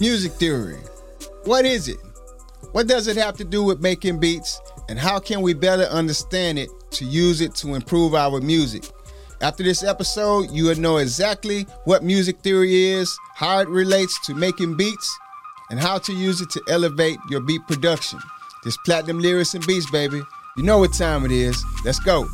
Music 0.00 0.32
theory. 0.32 0.80
What 1.44 1.64
is 1.64 1.86
it? 1.86 1.98
What 2.72 2.88
does 2.88 3.06
it 3.06 3.16
have 3.16 3.36
to 3.36 3.44
do 3.44 3.62
with 3.62 3.78
making 3.80 4.18
beats? 4.18 4.60
And 4.88 4.98
how 4.98 5.20
can 5.20 5.40
we 5.40 5.54
better 5.54 5.84
understand 5.84 6.58
it 6.58 6.68
to 6.90 7.04
use 7.04 7.40
it 7.40 7.54
to 7.56 7.76
improve 7.76 8.12
our 8.12 8.40
music? 8.40 8.82
After 9.40 9.62
this 9.62 9.84
episode, 9.84 10.50
you 10.50 10.64
will 10.64 10.80
know 10.80 10.96
exactly 10.96 11.62
what 11.84 12.02
music 12.02 12.40
theory 12.40 12.86
is, 12.86 13.16
how 13.36 13.60
it 13.60 13.68
relates 13.68 14.18
to 14.26 14.34
making 14.34 14.76
beats, 14.76 15.16
and 15.70 15.78
how 15.78 15.98
to 15.98 16.12
use 16.12 16.40
it 16.40 16.50
to 16.50 16.62
elevate 16.68 17.18
your 17.30 17.40
beat 17.42 17.64
production. 17.68 18.18
This 18.64 18.76
Platinum 18.78 19.20
Lyrics 19.20 19.54
and 19.54 19.64
Beats, 19.64 19.88
baby. 19.92 20.20
You 20.56 20.64
know 20.64 20.78
what 20.78 20.92
time 20.92 21.24
it 21.24 21.30
is. 21.30 21.64
Let's 21.84 22.00
go. 22.00 22.28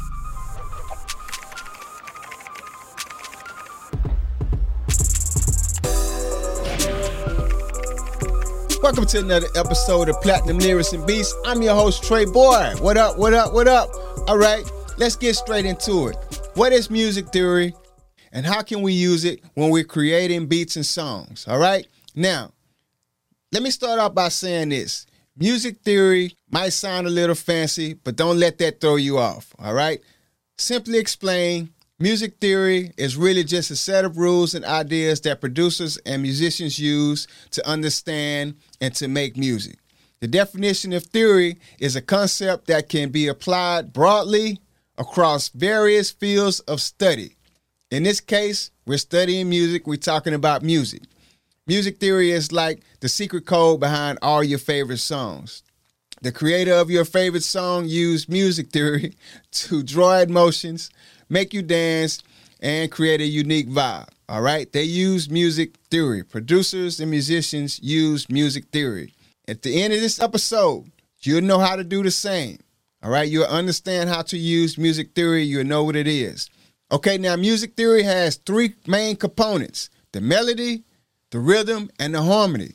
Welcome 8.91 9.07
to 9.07 9.20
another 9.20 9.46
episode 9.54 10.09
of 10.09 10.20
Platinum 10.20 10.59
Lyrics 10.59 10.92
and 10.92 11.06
Beats. 11.06 11.33
I'm 11.46 11.62
your 11.62 11.77
host, 11.77 12.02
Trey 12.02 12.24
Boy. 12.24 12.74
What 12.80 12.97
up, 12.97 13.16
what 13.16 13.33
up, 13.33 13.52
what 13.52 13.69
up? 13.69 13.88
All 14.28 14.37
right, 14.37 14.69
let's 14.98 15.14
get 15.14 15.37
straight 15.37 15.64
into 15.64 16.09
it. 16.09 16.16
What 16.55 16.73
is 16.73 16.91
music 16.91 17.28
theory 17.28 17.73
and 18.33 18.45
how 18.45 18.62
can 18.62 18.83
we 18.83 18.92
use 18.92 19.24
it 19.24 19.45
when 19.55 19.70
we're 19.70 19.84
creating 19.84 20.48
beats 20.48 20.74
and 20.74 20.84
songs? 20.84 21.47
All 21.47 21.61
right, 21.61 21.87
now, 22.16 22.50
let 23.52 23.62
me 23.62 23.70
start 23.70 24.00
off 24.00 24.12
by 24.12 24.28
saying 24.28 24.70
this. 24.70 25.06
Music 25.36 25.83
theory 25.84 26.34
might 26.50 26.70
sound 26.70 27.06
a 27.06 27.11
little 27.11 27.36
fancy, 27.36 27.95
but 27.95 28.16
don't 28.16 28.41
let 28.41 28.59
that 28.59 28.80
throw 28.80 28.97
you 28.97 29.19
off. 29.19 29.55
All 29.61 29.72
right, 29.72 30.00
simply 30.59 30.98
explain 30.98 31.70
Music 32.02 32.38
theory 32.40 32.92
is 32.96 33.14
really 33.14 33.45
just 33.45 33.70
a 33.70 33.77
set 33.77 34.06
of 34.06 34.16
rules 34.16 34.54
and 34.54 34.64
ideas 34.64 35.20
that 35.20 35.38
producers 35.38 35.98
and 36.06 36.22
musicians 36.22 36.78
use 36.78 37.27
to 37.50 37.68
understand 37.68 38.54
and 38.80 38.95
to 38.95 39.06
make 39.06 39.36
music. 39.36 39.77
The 40.20 40.27
definition 40.27 40.94
of 40.94 41.05
theory 41.05 41.58
is 41.78 41.97
a 41.97 42.00
concept 42.00 42.69
that 42.69 42.88
can 42.88 43.10
be 43.10 43.27
applied 43.27 43.92
broadly 43.92 44.60
across 44.97 45.50
various 45.50 46.10
fields 46.10 46.60
of 46.60 46.80
study. 46.80 47.36
In 47.91 48.05
this 48.05 48.20
case, 48.20 48.70
we're 48.86 48.97
studying 48.97 49.50
music, 49.50 49.86
we're 49.86 49.97
talking 49.97 50.32
about 50.32 50.62
music. 50.62 51.03
Music 51.66 51.98
theory 51.98 52.30
is 52.30 52.50
like 52.50 52.80
the 53.00 53.10
secret 53.10 53.44
code 53.44 53.78
behind 53.78 54.19
all 54.22 54.42
your 54.42 54.58
favorite 54.58 55.00
songs. 55.00 55.62
The 56.22 56.32
creator 56.32 56.75
of 56.75 56.91
your 56.91 57.05
favorite 57.05 57.44
song 57.44 57.84
used 57.86 58.30
music 58.30 58.70
theory 58.70 59.16
to 59.53 59.82
draw 59.82 60.19
emotions, 60.20 60.91
make 61.31 61.55
you 61.55 61.62
dance, 61.62 62.23
and 62.61 62.91
create 62.91 63.20
a 63.20 63.27
unique 63.27 63.69
vibe. 63.69 64.09
All 64.28 64.42
right. 64.42 64.70
They 64.73 64.84
use 64.84 65.31
music 65.31 65.77
theory. 65.91 66.22
Producers 66.22 67.00
and 67.00 67.11
musicians 67.11 67.81
use 67.83 68.28
music 68.28 68.67
theory. 68.70 69.14
At 69.48 69.62
the 69.62 69.83
end 69.83 69.92
of 69.92 70.00
this 70.00 70.20
episode, 70.20 70.91
you'll 71.22 71.42
know 71.42 71.59
how 71.59 71.77
to 71.77 71.84
do 71.84 72.03
the 72.03 72.11
same. 72.11 72.59
All 73.03 73.11
right. 73.11 73.28
You'll 73.28 73.45
understand 73.45 74.11
how 74.11 74.22
to 74.22 74.39
use 74.39 74.78
music 74.78 75.14
theory. 75.14 75.42
You'll 75.42 75.64
know 75.64 75.84
what 75.84 75.97
it 75.97 76.06
is. 76.06 76.48
Okay. 76.92 77.19
Now, 77.19 77.37
music 77.37 77.77
theory 77.77 78.03
has 78.03 78.37
three 78.37 78.75
main 78.87 79.17
components 79.17 79.91
the 80.12 80.20
melody, 80.20 80.83
the 81.31 81.39
rhythm, 81.39 81.91
and 81.98 82.15
the 82.15 82.22
harmony. 82.22 82.75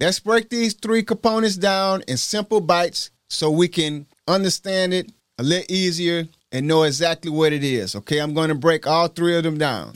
Let's 0.00 0.18
break 0.18 0.48
these 0.48 0.74
three 0.74 1.02
components 1.02 1.56
down 1.56 2.02
in 2.08 2.16
simple 2.16 2.60
bites 2.60 3.10
so 3.28 3.50
we 3.50 3.68
can 3.68 4.06
understand 4.26 4.92
it 4.92 5.12
a 5.38 5.42
little 5.42 5.64
easier 5.68 6.26
and 6.52 6.68
know 6.68 6.82
exactly 6.82 7.30
what 7.30 7.52
it 7.52 7.64
is. 7.64 7.96
Okay, 7.96 8.18
I'm 8.18 8.34
going 8.34 8.50
to 8.50 8.54
break 8.54 8.86
all 8.86 9.08
three 9.08 9.36
of 9.36 9.42
them 9.42 9.58
down. 9.58 9.94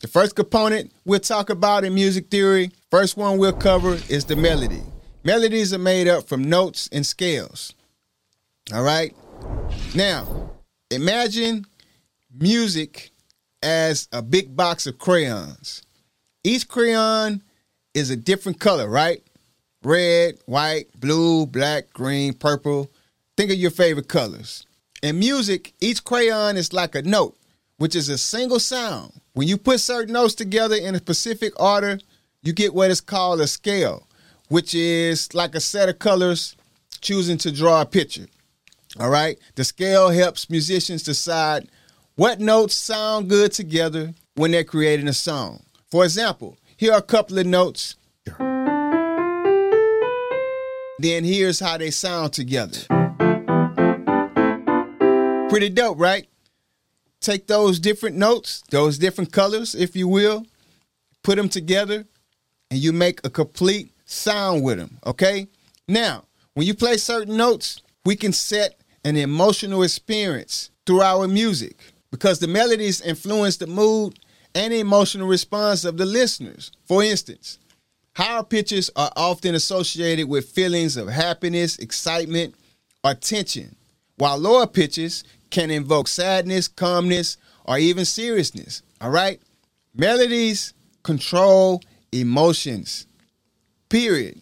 The 0.00 0.08
first 0.08 0.36
component 0.36 0.92
we'll 1.04 1.20
talk 1.20 1.48
about 1.48 1.84
in 1.84 1.94
music 1.94 2.28
theory, 2.28 2.70
first 2.90 3.16
one 3.16 3.38
we'll 3.38 3.52
cover 3.52 3.94
is 4.08 4.26
the 4.26 4.36
melody. 4.36 4.82
Melodies 5.24 5.72
are 5.72 5.78
made 5.78 6.08
up 6.08 6.28
from 6.28 6.44
notes 6.44 6.88
and 6.92 7.06
scales. 7.06 7.72
All 8.72 8.82
right? 8.82 9.16
Now, 9.94 10.50
imagine 10.90 11.64
music 12.36 13.10
as 13.62 14.08
a 14.12 14.22
big 14.22 14.56
box 14.56 14.86
of 14.86 14.98
crayons. 14.98 15.82
Each 16.44 16.66
crayon 16.66 17.42
is 17.94 18.10
a 18.10 18.16
different 18.16 18.58
color, 18.58 18.88
right? 18.88 19.22
Red, 19.84 20.38
white, 20.46 20.88
blue, 20.98 21.46
black, 21.46 21.92
green, 21.92 22.34
purple. 22.34 22.90
Think 23.36 23.52
of 23.52 23.56
your 23.56 23.70
favorite 23.70 24.08
colors. 24.08 24.66
In 25.02 25.18
music, 25.18 25.74
each 25.80 26.04
crayon 26.04 26.56
is 26.56 26.72
like 26.72 26.94
a 26.94 27.02
note, 27.02 27.36
which 27.76 27.96
is 27.96 28.08
a 28.08 28.16
single 28.16 28.60
sound. 28.60 29.12
When 29.32 29.48
you 29.48 29.58
put 29.58 29.80
certain 29.80 30.12
notes 30.12 30.34
together 30.34 30.76
in 30.76 30.94
a 30.94 30.98
specific 30.98 31.58
order, 31.60 31.98
you 32.44 32.52
get 32.52 32.72
what 32.72 32.92
is 32.92 33.00
called 33.00 33.40
a 33.40 33.48
scale, 33.48 34.06
which 34.46 34.76
is 34.76 35.34
like 35.34 35.56
a 35.56 35.60
set 35.60 35.88
of 35.88 35.98
colors 35.98 36.54
choosing 37.00 37.36
to 37.38 37.50
draw 37.50 37.80
a 37.80 37.86
picture. 37.86 38.26
All 39.00 39.10
right? 39.10 39.40
The 39.56 39.64
scale 39.64 40.10
helps 40.10 40.48
musicians 40.48 41.02
decide 41.02 41.68
what 42.14 42.38
notes 42.38 42.74
sound 42.74 43.28
good 43.28 43.50
together 43.50 44.14
when 44.36 44.52
they're 44.52 44.62
creating 44.62 45.08
a 45.08 45.12
song. 45.12 45.64
For 45.90 46.04
example, 46.04 46.56
here 46.76 46.92
are 46.92 46.98
a 46.98 47.02
couple 47.02 47.38
of 47.38 47.46
notes. 47.46 47.96
Then 50.98 51.24
here's 51.24 51.58
how 51.58 51.76
they 51.78 51.90
sound 51.90 52.34
together. 52.34 53.01
Pretty 55.52 55.68
dope, 55.68 56.00
right? 56.00 56.26
Take 57.20 57.46
those 57.46 57.78
different 57.78 58.16
notes, 58.16 58.64
those 58.70 58.96
different 58.96 59.32
colors, 59.32 59.74
if 59.74 59.94
you 59.94 60.08
will, 60.08 60.46
put 61.22 61.36
them 61.36 61.50
together, 61.50 62.06
and 62.70 62.80
you 62.80 62.90
make 62.90 63.20
a 63.22 63.28
complete 63.28 63.92
sound 64.06 64.62
with 64.62 64.78
them, 64.78 64.96
okay? 65.04 65.48
Now, 65.86 66.24
when 66.54 66.66
you 66.66 66.72
play 66.72 66.96
certain 66.96 67.36
notes, 67.36 67.82
we 68.06 68.16
can 68.16 68.32
set 68.32 68.80
an 69.04 69.18
emotional 69.18 69.82
experience 69.82 70.70
through 70.86 71.02
our 71.02 71.28
music 71.28 71.76
because 72.10 72.38
the 72.38 72.48
melodies 72.48 73.02
influence 73.02 73.58
the 73.58 73.66
mood 73.66 74.18
and 74.54 74.72
emotional 74.72 75.28
response 75.28 75.84
of 75.84 75.98
the 75.98 76.06
listeners. 76.06 76.72
For 76.86 77.02
instance, 77.02 77.58
higher 78.16 78.42
pitches 78.42 78.90
are 78.96 79.12
often 79.16 79.54
associated 79.54 80.30
with 80.30 80.48
feelings 80.48 80.96
of 80.96 81.08
happiness, 81.08 81.78
excitement, 81.78 82.54
or 83.04 83.12
tension, 83.12 83.76
while 84.16 84.38
lower 84.38 84.66
pitches 84.66 85.24
can 85.52 85.70
invoke 85.70 86.08
sadness, 86.08 86.66
calmness, 86.66 87.36
or 87.64 87.78
even 87.78 88.04
seriousness. 88.04 88.82
All 89.00 89.10
right? 89.10 89.40
Melodies 89.94 90.74
control 91.04 91.82
emotions. 92.10 93.06
Period. 93.88 94.40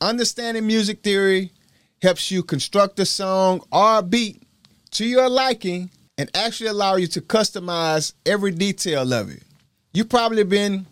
Understanding 0.00 0.66
music 0.66 1.02
theory 1.02 1.52
helps 2.00 2.30
you 2.30 2.42
construct 2.42 2.98
a 2.98 3.06
song 3.06 3.60
or 3.70 4.02
beat 4.02 4.42
to 4.92 5.04
your 5.04 5.28
liking 5.28 5.90
and 6.18 6.28
actually 6.34 6.70
allow 6.70 6.96
you 6.96 7.06
to 7.06 7.20
customize 7.20 8.14
every 8.26 8.50
detail 8.50 9.12
of 9.12 9.30
it. 9.30 9.42
You've 9.92 10.08
probably 10.08 10.42
been 10.42 10.86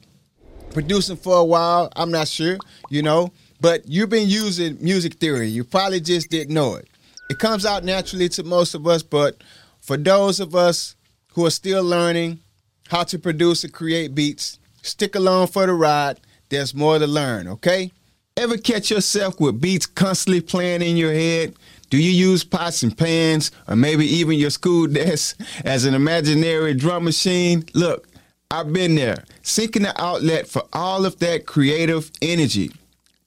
producing 0.73 1.17
for 1.17 1.39
a 1.39 1.45
while, 1.45 1.91
I'm 1.97 2.11
not 2.11 2.29
sure, 2.29 2.59
you 2.91 3.03
know, 3.03 3.33
but 3.61 3.89
you've 3.89 4.11
been 4.11 4.29
using 4.29 4.77
music 4.81 5.15
theory. 5.15 5.49
You 5.49 5.65
probably 5.65 6.01
just 6.01 6.31
didn't 6.31 6.55
know 6.55 6.75
it 6.75 6.90
it 7.31 7.39
comes 7.39 7.65
out 7.65 7.85
naturally 7.85 8.29
to 8.29 8.43
most 8.43 8.75
of 8.75 8.89
us, 8.89 9.05
but 9.05 9.41
for 9.81 9.97
those 9.97 10.41
of 10.41 10.57
us 10.57 10.97
who 11.35 11.47
are 11.47 11.51
still 11.51 11.85
learning 11.85 12.41
how 12.89 13.05
to 13.05 13.21
produce 13.21 13.63
and 13.63 13.73
create 13.73 14.17
beats, 14.17 14.59
stick 14.83 15.15
along 15.15 15.47
for 15.47 15.65
the 15.65 15.73
ride. 15.73 16.19
There's 16.49 16.75
more 16.75 16.99
to 16.99 17.07
learn, 17.07 17.47
okay? 17.47 17.93
Ever 18.37 18.57
catch 18.59 18.91
yourself 18.91 19.39
with 19.39 19.61
beats 19.61 19.87
constantly 19.87 20.41
playing 20.41 20.83
in 20.83 20.97
your 20.97 21.13
head? 21.13 21.55
Do 21.89 21.99
you 21.99 22.11
use 22.11 22.43
pots 22.43 22.83
and 22.83 22.99
pans 22.99 23.53
or 23.69 23.77
maybe 23.77 24.07
even 24.07 24.37
your 24.37 24.51
school 24.51 24.89
desk 24.89 25.41
as 25.65 25.85
an 25.85 25.95
imaginary 25.95 26.75
drum 26.75 27.05
machine? 27.05 27.65
Look, 27.75 28.09
I've 28.51 28.73
been 28.73 28.97
there, 28.97 29.23
seeking 29.43 29.87
an 29.87 29.93
outlet 29.97 30.49
for 30.49 30.65
all 30.73 31.07
of 31.07 31.21
that 31.21 31.47
creative 31.47 32.11
energy. 32.21 32.73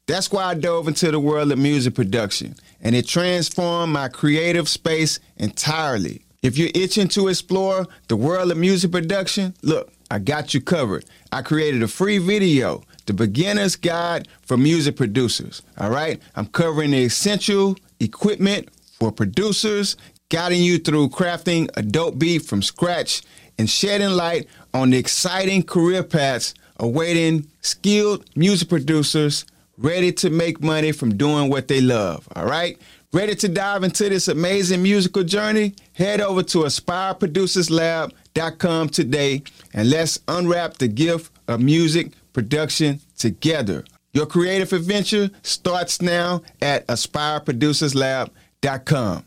That's 0.07 0.29
why 0.29 0.43
I 0.43 0.55
dove 0.55 0.89
into 0.89 1.09
the 1.09 1.21
world 1.21 1.53
of 1.53 1.57
music 1.57 1.95
production 1.95 2.55
and 2.83 2.95
it 2.95 3.07
transformed 3.07 3.93
my 3.93 4.09
creative 4.09 4.69
space 4.69 5.19
entirely. 5.37 6.21
If 6.43 6.57
you're 6.57 6.69
itching 6.75 7.07
to 7.09 7.29
explore 7.29 7.87
the 8.09 8.17
world 8.17 8.51
of 8.51 8.57
music 8.57 8.91
production, 8.91 9.55
look, 9.63 9.91
I 10.11 10.19
got 10.19 10.53
you 10.53 10.61
covered. 10.61 11.05
I 11.31 11.41
created 11.41 11.81
a 11.81 11.87
free 11.87 12.17
video, 12.17 12.83
The 13.05 13.13
Beginner's 13.13 13.77
Guide 13.77 14.27
for 14.41 14.57
Music 14.57 14.97
Producers. 14.97 15.63
All 15.77 15.89
right? 15.89 16.21
I'm 16.35 16.45
covering 16.47 16.91
the 16.91 17.05
essential 17.05 17.75
equipment 18.01 18.69
for 18.99 19.11
producers, 19.11 19.95
guiding 20.29 20.61
you 20.61 20.77
through 20.77 21.09
crafting 21.09 21.69
a 21.75 21.81
dope 21.81 22.19
beat 22.19 22.43
from 22.43 22.61
scratch 22.61 23.23
and 23.57 23.69
shedding 23.69 24.09
light 24.09 24.47
on 24.73 24.89
the 24.89 24.97
exciting 24.97 25.63
career 25.63 26.03
paths 26.03 26.53
awaiting 26.77 27.47
skilled 27.61 28.25
music 28.35 28.67
producers 28.67 29.45
ready 29.77 30.11
to 30.11 30.29
make 30.29 30.61
money 30.61 30.91
from 30.91 31.17
doing 31.17 31.49
what 31.49 31.67
they 31.67 31.81
love. 31.81 32.27
All 32.35 32.45
right? 32.45 32.79
Ready 33.11 33.33
to 33.35 33.47
dive 33.47 33.83
into 33.83 34.09
this 34.09 34.27
amazing 34.27 34.81
musical 34.81 35.23
journey? 35.23 35.75
Head 35.93 36.19
over 36.21 36.41
to 36.43 36.59
AspireProducersLab.com 36.59 38.89
today 38.89 39.43
and 39.73 39.89
let's 39.89 40.19
unwrap 40.27 40.77
the 40.77 40.87
gift 40.87 41.31
of 41.47 41.59
music 41.61 42.11
production 42.33 42.99
together. 43.17 43.83
Your 44.13 44.25
creative 44.25 44.73
adventure 44.73 45.29
starts 45.43 46.01
now 46.01 46.41
at 46.61 46.87
aspireproducerslab.com. 46.87 49.25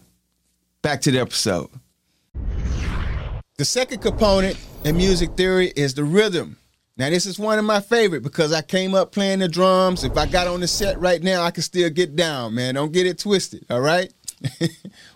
Back 0.83 1.01
to 1.01 1.11
the 1.11 1.21
episode. 1.21 1.71
The 3.59 3.65
second 3.65 4.03
component 4.03 4.59
in 4.85 4.97
music 4.97 5.37
theory 5.37 5.73
is 5.77 5.95
the 5.95 6.05
rhythm. 6.05 6.59
Now, 6.97 7.11
this 7.11 7.27
is 7.27 7.39
one 7.39 7.59
of 7.59 7.65
my 7.65 7.81
favorite 7.81 8.23
because 8.23 8.53
I 8.53 8.63
came 8.63 8.95
up 8.95 9.13
playing 9.13 9.41
the 9.41 9.49
drums. 9.49 10.03
If 10.03 10.17
I 10.17 10.27
got 10.27 10.47
on 10.47 10.61
the 10.61 10.69
set 10.69 10.99
right 10.99 11.23
now, 11.23 11.43
I 11.43 11.51
can 11.51 11.63
still 11.63 11.91
get 11.91 12.17
down, 12.17 12.55
man. 12.55 12.75
Don't 12.75 12.93
get 12.93 13.07
it 13.07 13.19
twisted, 13.19 13.67
all 13.69 13.81
right? 13.81 14.13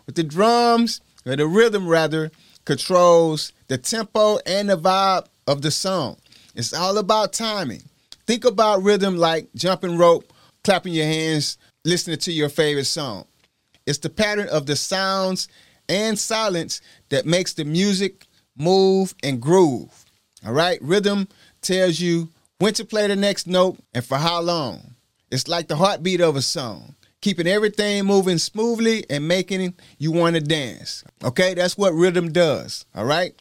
With 0.06 0.14
the 0.14 0.22
drums, 0.22 1.00
or 1.24 1.36
the 1.36 1.46
rhythm 1.46 1.88
rather, 1.88 2.30
controls 2.66 3.52
the 3.68 3.78
tempo 3.78 4.38
and 4.44 4.68
the 4.68 4.76
vibe 4.76 5.26
of 5.46 5.62
the 5.62 5.70
song. 5.70 6.16
It's 6.54 6.74
all 6.74 6.98
about 6.98 7.32
timing. 7.32 7.82
Think 8.26 8.44
about 8.44 8.82
rhythm 8.82 9.16
like 9.16 9.48
jumping 9.54 9.96
rope, 9.96 10.32
clapping 10.64 10.92
your 10.92 11.06
hands, 11.06 11.56
listening 11.84 12.18
to 12.18 12.32
your 12.32 12.50
favorite 12.50 12.84
song. 12.84 13.24
It's 13.86 13.98
the 13.98 14.10
pattern 14.10 14.48
of 14.48 14.66
the 14.66 14.76
sounds 14.76 15.48
and 15.88 16.18
silence 16.18 16.82
that 17.08 17.24
makes 17.24 17.54
the 17.54 17.64
music 17.64 18.26
move, 18.60 19.14
and 19.22 19.40
groove. 19.40 20.04
All 20.46 20.52
right? 20.52 20.78
Rhythm 20.82 21.28
tells 21.62 22.00
you 22.00 22.28
when 22.58 22.74
to 22.74 22.84
play 22.84 23.06
the 23.06 23.16
next 23.16 23.46
note 23.46 23.78
and 23.94 24.04
for 24.04 24.18
how 24.18 24.40
long. 24.40 24.94
It's 25.30 25.48
like 25.48 25.68
the 25.68 25.76
heartbeat 25.76 26.20
of 26.20 26.36
a 26.36 26.42
song, 26.42 26.94
keeping 27.20 27.46
everything 27.46 28.04
moving 28.04 28.38
smoothly 28.38 29.04
and 29.08 29.26
making 29.28 29.74
you 29.98 30.12
want 30.12 30.34
to 30.34 30.40
dance. 30.40 31.04
Okay? 31.22 31.54
That's 31.54 31.78
what 31.78 31.94
rhythm 31.94 32.32
does. 32.32 32.84
All 32.94 33.04
right? 33.04 33.34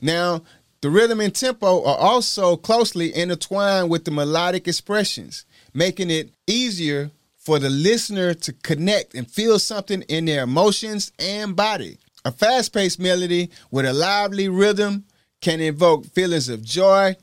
Now, 0.00 0.42
the 0.80 0.90
rhythm 0.90 1.20
and 1.20 1.34
tempo 1.34 1.84
are 1.84 1.96
also 1.96 2.56
closely 2.56 3.14
intertwined 3.14 3.90
with 3.90 4.04
the 4.04 4.10
melodic 4.10 4.68
expressions, 4.68 5.44
making 5.74 6.10
it 6.10 6.30
easier 6.46 7.10
for 7.36 7.58
the 7.58 7.70
listener 7.70 8.34
to 8.34 8.52
connect 8.52 9.14
and 9.14 9.30
feel 9.30 9.58
something 9.58 10.02
in 10.02 10.26
their 10.26 10.42
emotions 10.42 11.12
and 11.18 11.56
body. 11.56 11.98
A 12.24 12.30
fast 12.30 12.72
paced 12.74 13.00
melody 13.00 13.50
with 13.70 13.86
a 13.86 13.92
lively 13.92 14.48
rhythm 14.48 15.04
can 15.40 15.60
evoke 15.60 16.04
feelings 16.06 16.48
of 16.48 16.62
joy, 16.62 17.16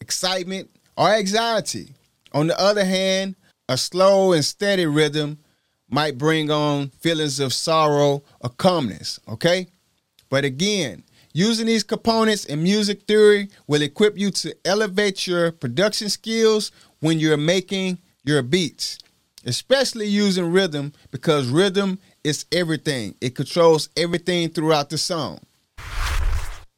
excitement, 0.00 0.70
or 0.96 1.08
anxiety. 1.08 1.94
On 2.32 2.46
the 2.46 2.58
other 2.60 2.84
hand, 2.84 3.36
a 3.68 3.76
slow 3.76 4.32
and 4.32 4.44
steady 4.44 4.86
rhythm 4.86 5.38
might 5.88 6.18
bring 6.18 6.50
on 6.50 6.88
feelings 7.00 7.40
of 7.40 7.52
sorrow 7.52 8.22
or 8.40 8.50
calmness, 8.50 9.20
okay? 9.28 9.66
But 10.28 10.44
again, 10.44 11.02
using 11.32 11.66
these 11.66 11.82
components 11.82 12.44
in 12.44 12.62
music 12.62 13.02
theory 13.02 13.48
will 13.66 13.82
equip 13.82 14.16
you 14.16 14.30
to 14.30 14.56
elevate 14.64 15.26
your 15.26 15.52
production 15.52 16.08
skills 16.08 16.70
when 17.00 17.18
you're 17.18 17.36
making 17.36 17.98
your 18.24 18.42
beats, 18.42 18.98
especially 19.44 20.06
using 20.06 20.52
rhythm 20.52 20.92
because 21.10 21.48
rhythm 21.48 21.98
is 22.22 22.44
everything. 22.52 23.14
It 23.20 23.34
controls 23.34 23.88
everything 23.96 24.50
throughout 24.50 24.90
the 24.90 24.98
song. 24.98 25.40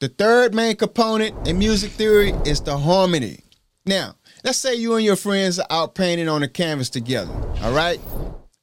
The 0.03 0.09
third 0.09 0.53
main 0.53 0.75
component 0.75 1.47
in 1.47 1.61
music 1.61 1.93
theory 1.93 2.33
is 2.45 2.61
the 2.61 2.77
harmony. 2.77 3.39
Now, 3.87 4.17
let's 4.43 4.59
say 4.59 4.75
you 4.75 4.97
and 4.97 5.05
your 5.05 5.15
friends 5.15 5.61
are 5.61 5.67
out 5.71 5.95
painting 5.95 6.29
on 6.29 6.43
a 6.43 6.49
canvas 6.49 6.91
together, 6.91 7.33
all 7.63 7.73
right? 7.73 8.01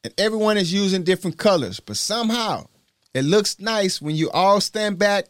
And 0.03 0.13
everyone 0.17 0.57
is 0.57 0.73
using 0.73 1.03
different 1.03 1.37
colors, 1.37 1.79
but 1.79 1.95
somehow 1.95 2.65
it 3.13 3.21
looks 3.21 3.57
nice 3.57 4.01
when 4.01 4.17
you 4.17 4.29
all 4.31 4.59
stand 4.59 4.99
back 4.99 5.27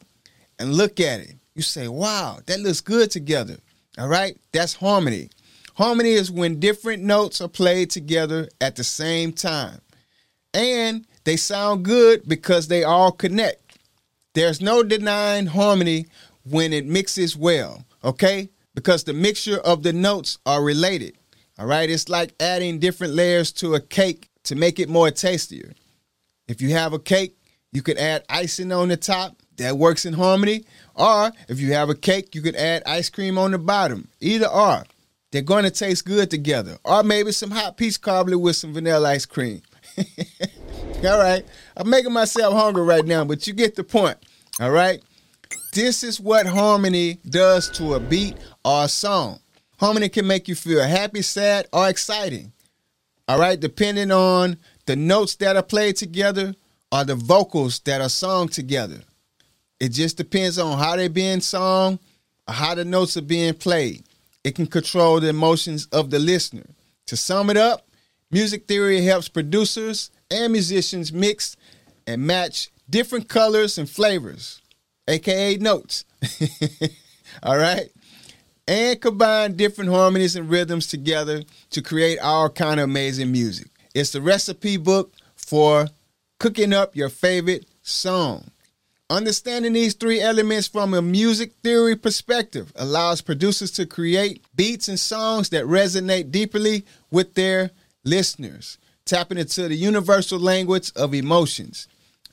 and 0.57 0.73
look 0.73 0.99
at 0.99 1.19
it. 1.19 1.35
You 1.53 1.61
say, 1.61 1.87
wow, 1.87 2.39
that 2.47 2.59
looks 2.59 2.81
good 2.81 3.11
together, 3.11 3.57
all 3.99 4.07
right? 4.07 4.35
That's 4.51 4.73
harmony. 4.73 5.29
Harmony 5.75 6.13
is 6.13 6.31
when 6.31 6.59
different 6.59 7.03
notes 7.03 7.39
are 7.39 7.47
played 7.47 7.91
together 7.91 8.49
at 8.59 8.77
the 8.77 8.83
same 8.83 9.31
time. 9.31 9.79
And 10.55 11.05
they 11.25 11.37
sound 11.37 11.85
good 11.85 12.27
because 12.27 12.67
they 12.67 12.83
all 12.83 13.11
connect. 13.11 13.68
There's 14.33 14.61
no 14.61 14.83
denying 14.83 15.47
harmony 15.47 16.05
when 16.43 16.73
it 16.73 16.85
mixes 16.85 17.35
well, 17.35 17.85
okay? 18.03 18.49
Because 18.75 19.03
the 19.03 19.13
mixture 19.13 19.59
of 19.59 19.83
the 19.83 19.93
notes 19.93 20.37
are 20.45 20.63
related. 20.63 21.17
All 21.57 21.65
right, 21.65 21.89
it's 21.89 22.07
like 22.09 22.33
adding 22.39 22.79
different 22.79 23.13
layers 23.13 23.51
to 23.53 23.75
a 23.75 23.81
cake 23.81 24.29
to 24.43 24.55
make 24.55 24.79
it 24.79 24.87
more 24.87 25.11
tastier. 25.11 25.73
If 26.47 26.61
you 26.61 26.69
have 26.69 26.93
a 26.93 26.99
cake, 26.99 27.35
you 27.71 27.81
could 27.81 27.97
add 27.97 28.23
icing 28.29 28.71
on 28.71 28.87
the 28.87 28.97
top. 28.97 29.35
That 29.57 29.77
works 29.77 30.05
in 30.05 30.13
harmony. 30.13 30.63
Or 30.95 31.31
if 31.49 31.59
you 31.59 31.73
have 31.73 31.89
a 31.89 31.95
cake, 31.95 32.33
you 32.33 32.41
could 32.41 32.55
add 32.55 32.81
ice 32.85 33.09
cream 33.09 33.37
on 33.37 33.51
the 33.51 33.57
bottom. 33.57 34.07
Either 34.21 34.47
or. 34.47 34.83
They're 35.31 35.41
going 35.41 35.65
to 35.65 35.71
taste 35.71 36.05
good 36.05 36.31
together. 36.31 36.77
Or 36.83 37.03
maybe 37.03 37.33
some 37.33 37.51
hot 37.51 37.77
peach 37.77 38.01
cobbler 38.01 38.37
with 38.37 38.55
some 38.55 38.73
vanilla 38.73 39.09
ice 39.09 39.25
cream. 39.25 39.61
All 41.05 41.17
right. 41.17 41.45
I'm 41.77 41.89
making 41.89 42.11
myself 42.11 42.53
hungry 42.53 42.83
right 42.83 43.05
now, 43.05 43.23
but 43.23 43.47
you 43.47 43.53
get 43.53 43.75
the 43.75 43.85
point. 43.85 44.17
All 44.59 44.71
right. 44.71 45.01
This 45.73 46.03
is 46.03 46.19
what 46.19 46.45
harmony 46.45 47.19
does 47.29 47.69
to 47.71 47.93
a 47.93 48.01
beat 48.01 48.35
or 48.65 48.83
a 48.83 48.89
song. 48.89 49.39
Harmony 49.79 50.09
can 50.09 50.27
make 50.27 50.49
you 50.49 50.55
feel 50.55 50.83
happy, 50.83 51.21
sad, 51.21 51.67
or 51.71 51.87
exciting. 51.87 52.51
All 53.29 53.39
right, 53.39 53.57
depending 53.57 54.11
on 54.11 54.57
the 54.87 54.97
notes 54.97 55.35
that 55.35 55.55
are 55.55 55.63
played 55.63 55.95
together 55.95 56.53
or 56.91 57.05
the 57.05 57.15
vocals 57.15 57.79
that 57.81 58.01
are 58.01 58.09
sung 58.09 58.49
together. 58.49 58.99
It 59.79 59.89
just 59.89 60.17
depends 60.17 60.59
on 60.59 60.77
how 60.77 60.97
they're 60.97 61.09
being 61.09 61.39
sung 61.39 61.99
or 62.45 62.53
how 62.53 62.75
the 62.75 62.83
notes 62.83 63.15
are 63.15 63.21
being 63.21 63.53
played. 63.53 64.03
It 64.43 64.55
can 64.55 64.67
control 64.67 65.21
the 65.21 65.29
emotions 65.29 65.85
of 65.93 66.09
the 66.09 66.19
listener. 66.19 66.65
To 67.05 67.15
sum 67.15 67.49
it 67.49 67.57
up, 67.57 67.87
music 68.31 68.67
theory 68.67 69.01
helps 69.01 69.29
producers 69.29 70.11
and 70.31 70.51
musicians 70.51 71.11
mix 71.11 71.55
and 72.07 72.21
match 72.21 72.69
different 72.89 73.29
colors 73.29 73.77
and 73.77 73.89
flavors, 73.89 74.61
aka 75.07 75.57
notes. 75.57 76.05
all 77.43 77.57
right? 77.57 77.89
And 78.67 79.01
combine 79.01 79.55
different 79.55 79.89
harmonies 79.89 80.35
and 80.35 80.49
rhythms 80.49 80.87
together 80.87 81.43
to 81.71 81.81
create 81.81 82.19
all 82.19 82.49
kind 82.49 82.79
of 82.79 82.83
amazing 82.83 83.31
music. 83.31 83.67
It's 83.95 84.11
the 84.11 84.21
recipe 84.21 84.77
book 84.77 85.13
for 85.35 85.87
cooking 86.39 86.73
up 86.73 86.95
your 86.95 87.09
favorite 87.09 87.65
song. 87.81 88.51
Understanding 89.09 89.73
these 89.73 89.95
three 89.95 90.21
elements 90.21 90.67
from 90.67 90.93
a 90.93 91.01
music 91.01 91.53
theory 91.63 91.95
perspective 91.95 92.71
allows 92.75 93.21
producers 93.21 93.71
to 93.71 93.87
create 93.87 94.45
beats 94.55 94.87
and 94.87 94.99
songs 94.99 95.49
that 95.49 95.65
resonate 95.65 96.29
deeply 96.29 96.85
with 97.09 97.33
their 97.33 97.71
listeners 98.03 98.77
tapping 99.09 99.37
into 99.39 99.67
the 99.67 99.75
universal 99.75 100.39
language 100.39 100.91
of 100.95 101.13
emotions. 101.13 101.87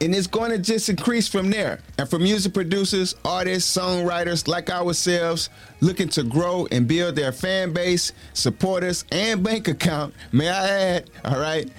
And 0.00 0.14
it's 0.14 0.26
going 0.26 0.50
to 0.50 0.58
just 0.58 0.88
increase 0.88 1.28
from 1.28 1.50
there. 1.50 1.80
And 1.98 2.08
for 2.08 2.18
music 2.18 2.54
producers, 2.54 3.14
artists, 3.24 3.76
songwriters 3.76 4.48
like 4.48 4.70
ourselves 4.70 5.50
looking 5.80 6.08
to 6.10 6.22
grow 6.22 6.66
and 6.70 6.88
build 6.88 7.16
their 7.16 7.32
fan 7.32 7.72
base, 7.72 8.12
supporters, 8.32 9.04
and 9.12 9.42
bank 9.42 9.68
account, 9.68 10.14
may 10.32 10.48
I 10.48 10.68
add, 10.68 11.10
all 11.24 11.38
right? 11.38 11.70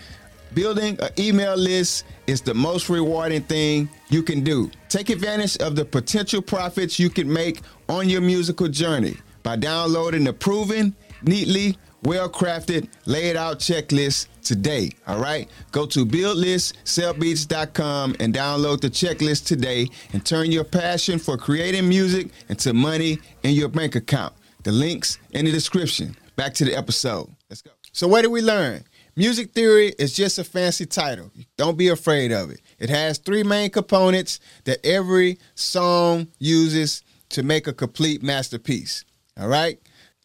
Building 0.53 0.99
an 1.01 1.09
email 1.17 1.55
list 1.55 2.03
is 2.27 2.41
the 2.41 2.53
most 2.53 2.89
rewarding 2.89 3.41
thing 3.43 3.89
you 4.09 4.21
can 4.21 4.43
do. 4.43 4.69
Take 4.89 5.09
advantage 5.09 5.57
of 5.57 5.75
the 5.75 5.85
potential 5.85 6.41
profits 6.41 6.99
you 6.99 7.09
can 7.09 7.31
make 7.31 7.61
on 7.87 8.09
your 8.09 8.21
musical 8.21 8.67
journey 8.67 9.17
by 9.43 9.55
downloading 9.55 10.25
the 10.25 10.33
proven, 10.33 10.95
neatly, 11.23 11.77
well 12.03 12.29
crafted, 12.29 12.87
laid 13.05 13.35
out 13.35 13.59
checklist 13.59 14.27
today. 14.43 14.91
All 15.07 15.19
right. 15.19 15.49
Go 15.71 15.85
to 15.87 16.05
buildlistsellbeats.com 16.05 18.15
and 18.19 18.33
download 18.33 18.81
the 18.81 18.89
checklist 18.89 19.45
today 19.45 19.87
and 20.13 20.25
turn 20.25 20.51
your 20.51 20.63
passion 20.63 21.19
for 21.19 21.37
creating 21.37 21.87
music 21.87 22.31
into 22.49 22.73
money 22.73 23.19
in 23.43 23.53
your 23.53 23.69
bank 23.69 23.95
account. 23.95 24.33
The 24.63 24.71
links 24.71 25.19
in 25.31 25.45
the 25.45 25.51
description. 25.51 26.15
Back 26.35 26.53
to 26.55 26.65
the 26.65 26.75
episode. 26.75 27.29
Let's 27.49 27.61
go. 27.61 27.71
So, 27.93 28.07
what 28.07 28.21
did 28.21 28.31
we 28.31 28.41
learn? 28.41 28.83
Music 29.15 29.51
theory 29.51 29.93
is 29.99 30.13
just 30.13 30.39
a 30.39 30.43
fancy 30.43 30.85
title. 30.85 31.31
Don't 31.57 31.77
be 31.77 31.89
afraid 31.89 32.31
of 32.31 32.49
it. 32.49 32.61
It 32.79 32.89
has 32.89 33.17
three 33.17 33.43
main 33.43 33.69
components 33.69 34.39
that 34.63 34.83
every 34.85 35.37
song 35.53 36.27
uses 36.39 37.03
to 37.29 37.43
make 37.43 37.67
a 37.67 37.73
complete 37.73 38.23
masterpiece. 38.23 39.03
All 39.37 39.49
right? 39.49 39.79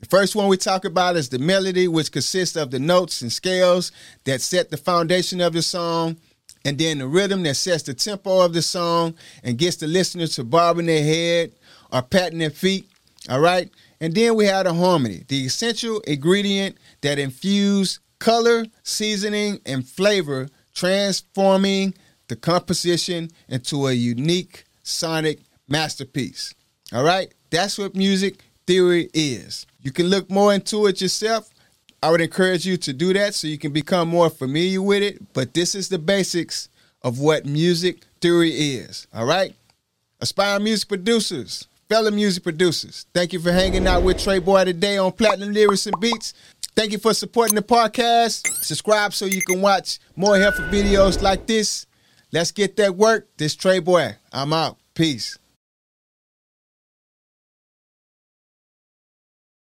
First 0.09 0.37
one 0.37 0.49
we 0.49 0.57
talk 0.57 0.85
about 0.85 1.17
is 1.17 1.29
the 1.29 1.39
melody, 1.39 1.89
which 1.89 2.13
consists 2.13 2.57
of 2.57 2.71
the 2.71 2.79
notes 2.79 3.23
and 3.23 3.33
scales 3.33 3.91
that 4.25 4.41
set 4.41 4.71
the 4.71 4.77
foundation 4.77 5.41
of 5.41 5.53
the 5.53 5.63
song, 5.63 6.17
and 6.65 6.79
then 6.79 6.99
the 6.99 7.09
rhythm 7.09 7.43
that 7.43 7.55
sets 7.55 7.83
the 7.85 7.95
tempo 7.95 8.41
of 8.41 8.53
the 8.53 8.63
song 8.63 9.15
and 9.43 9.59
gets 9.59 9.77
the 9.77 9.87
listeners 9.87 10.35
to 10.37 10.45
bobbing 10.45 10.87
their 10.87 11.03
head 11.03 11.53
or 11.93 12.03
patting 12.03 12.39
their 12.39 12.51
feet. 12.51 12.89
All 13.29 13.41
right? 13.41 13.71
And 14.01 14.15
then 14.15 14.37
we 14.37 14.45
have 14.47 14.67
the 14.67 14.75
harmony, 14.75 15.25
the 15.29 15.47
essential 15.47 16.01
ingredient 16.01 16.77
that 17.01 17.19
infuse 17.19 18.01
color, 18.19 18.67
seasoning, 18.83 19.61
and 19.67 19.87
flavor, 19.87 20.49
transforming 20.75 21.95
the 22.29 22.37
composition 22.37 23.31
into 23.49 23.87
a 23.87 23.93
unique 23.93 24.65
sonic 24.83 25.41
masterpiece. 25.69 26.55
All 26.93 27.05
right? 27.05 27.33
That's 27.51 27.79
what 27.79 27.95
music 27.95 28.41
theory 28.67 29.09
is. 29.15 29.67
You 29.81 29.93
can 29.93 30.07
look 30.07 30.31
more 30.31 30.53
into 30.53 30.87
it 30.87 31.01
yourself. 31.01 31.51
I 32.03 32.11
would 32.11 32.21
encourage 32.21 32.67
you 32.67 32.77
to 32.79 32.93
do 32.93 33.13
that 33.15 33.35
so 33.35 33.47
you 33.47 33.59
can 33.59 33.73
become 33.73 34.09
more 34.09 34.31
familiar 34.31 34.83
with 34.83 35.03
it. 35.03 35.33
But 35.33 35.55
this 35.55 35.75
is 35.75 35.89
the 35.89 35.99
basics 35.99 36.69
of 37.03 37.19
what 37.19 37.47
music 37.47 38.05
theory 38.21 38.51
is. 38.51 39.07
All 39.15 39.27
right? 39.27 39.55
Aspiring 40.21 40.65
music 40.65 40.89
producers, 40.89 41.69
fellow 41.89 42.11
music 42.11 42.43
producers, 42.43 43.07
thank 43.15 43.33
you 43.33 43.41
for 43.41 43.53
hanging 43.53 43.87
out 43.87 44.03
with 44.03 44.19
Trey 44.19 44.39
Boy 44.39 44.65
today 44.65 44.99
on 44.99 45.13
Platinum 45.13 45.53
Lyrics 45.53 45.87
and 45.87 45.99
Beats. 46.01 46.35
Thank 46.75 46.93
you 46.93 46.99
for 46.99 47.15
supporting 47.15 47.55
the 47.55 47.63
podcast. 47.63 48.47
Subscribe 48.63 49.15
so 49.15 49.25
you 49.25 49.43
can 49.43 49.61
watch 49.61 49.99
more 50.15 50.39
helpful 50.39 50.65
videos 50.67 51.23
like 51.23 51.47
this. 51.47 51.87
Let's 52.33 52.51
get 52.51 52.77
that 52.77 52.97
work. 52.97 53.29
This 53.37 53.55
Trey 53.55 53.79
Boy. 53.79 54.17
I'm 54.33 54.53
out. 54.53 54.77
Peace. 54.95 55.39